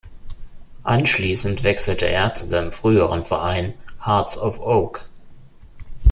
Anschließend 0.81 1.61
wechselte 1.61 2.07
er 2.07 2.33
zu 2.33 2.47
seinem 2.47 2.71
früheren 2.71 3.21
Verein 3.21 3.75
Hearts 4.03 4.35
of 4.35 4.59
Oak. 4.59 5.05